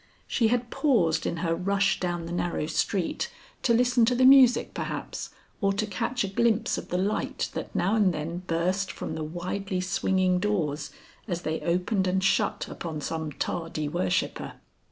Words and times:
She 0.25 0.47
had 0.47 0.71
paused 0.71 1.27
in 1.27 1.37
her 1.45 1.53
rush 1.53 1.99
down 1.99 2.25
the 2.25 2.31
narrow 2.31 2.65
street 2.65 3.31
to 3.61 3.71
listen 3.71 4.03
to 4.05 4.15
the 4.15 4.25
music, 4.25 4.73
perhaps, 4.73 5.29
or 5.61 5.73
to 5.73 5.85
catch 5.85 6.23
a 6.23 6.27
glimpse 6.27 6.75
of 6.75 6.87
the 6.87 6.97
light 6.97 7.51
that 7.53 7.75
now 7.75 7.93
and 7.93 8.11
then 8.11 8.39
burst 8.47 8.91
from 8.91 9.13
the 9.13 9.23
widely 9.23 9.79
swinging 9.79 10.39
doors 10.39 10.89
as 11.27 11.43
they 11.43 11.59
opened 11.61 12.07
and 12.07 12.23
shut 12.23 12.67
upon 12.67 12.99
some 12.99 13.31
tardy 13.33 13.87
worshipper. 13.87 14.53